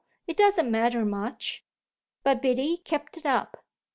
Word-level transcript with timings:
It 0.25 0.35
doesn't 0.35 0.71
matter 0.71 1.05
much." 1.05 1.63
But 2.23 2.41
Biddy 2.41 2.77
kept 2.77 3.17
it 3.17 3.25
up. 3.27 3.63